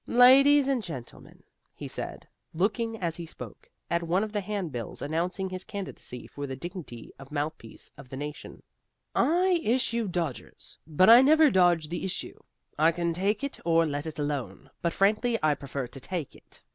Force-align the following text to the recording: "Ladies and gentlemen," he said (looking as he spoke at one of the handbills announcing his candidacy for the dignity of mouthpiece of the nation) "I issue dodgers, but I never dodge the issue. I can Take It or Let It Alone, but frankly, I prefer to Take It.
"Ladies 0.07 0.67
and 0.67 0.81
gentlemen," 0.81 1.43
he 1.75 1.87
said 1.87 2.27
(looking 2.55 2.97
as 2.97 3.17
he 3.17 3.27
spoke 3.27 3.69
at 3.87 4.01
one 4.01 4.23
of 4.23 4.31
the 4.31 4.41
handbills 4.41 4.99
announcing 4.99 5.47
his 5.47 5.63
candidacy 5.63 6.25
for 6.25 6.47
the 6.47 6.55
dignity 6.55 7.11
of 7.19 7.31
mouthpiece 7.31 7.91
of 7.99 8.09
the 8.09 8.17
nation) 8.17 8.63
"I 9.13 9.59
issue 9.61 10.07
dodgers, 10.07 10.79
but 10.87 11.07
I 11.07 11.21
never 11.21 11.51
dodge 11.51 11.89
the 11.89 12.03
issue. 12.03 12.39
I 12.79 12.91
can 12.91 13.13
Take 13.13 13.43
It 13.43 13.59
or 13.63 13.85
Let 13.85 14.07
It 14.07 14.17
Alone, 14.17 14.71
but 14.81 14.91
frankly, 14.91 15.37
I 15.43 15.53
prefer 15.53 15.85
to 15.85 15.99
Take 15.99 16.35
It. 16.35 16.63